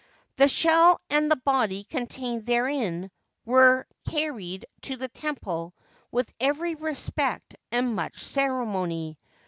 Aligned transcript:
The 0.37 0.47
shell 0.47 0.99
and 1.11 1.29
the 1.29 1.35
body 1.35 1.83
contained 1.83 2.47
therein 2.47 3.11
were 3.45 3.85
carried 4.09 4.65
to 4.81 4.97
the 4.97 5.09
temple 5.09 5.75
with 6.11 6.33
every 6.39 6.73
respect 6.73 7.55
and 7.71 7.95
much 7.95 8.17
ceremony. 8.19 9.19